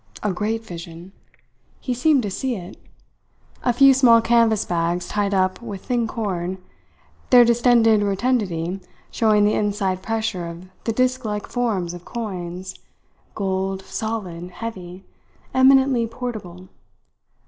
A 0.23 0.33
great 0.33 0.65
vision! 0.65 1.11
He 1.79 1.93
seemed 1.93 2.23
to 2.23 2.31
see 2.31 2.55
it. 2.55 2.75
A 3.61 3.71
few 3.71 3.93
small 3.93 4.19
canvas 4.19 4.65
bags 4.65 5.07
tied 5.07 5.31
up 5.31 5.61
with 5.61 5.85
thin 5.85 6.07
cord, 6.07 6.57
their 7.29 7.45
distended 7.45 8.01
rotundity 8.01 8.81
showing 9.11 9.45
the 9.45 9.53
inside 9.53 10.01
pressure 10.01 10.47
of 10.47 10.65
the 10.85 10.91
disk 10.91 11.23
like 11.23 11.45
forms 11.45 11.93
of 11.93 12.03
coins 12.03 12.73
gold, 13.35 13.83
solid, 13.83 14.49
heavy, 14.49 15.05
eminently 15.53 16.07
portable. 16.07 16.69